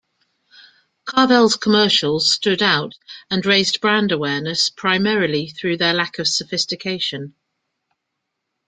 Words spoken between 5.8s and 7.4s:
lack of sophistication.